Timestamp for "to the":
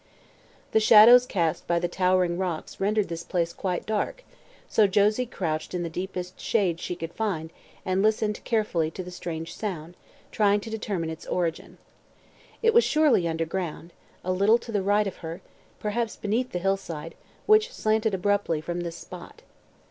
8.89-9.11, 14.57-14.81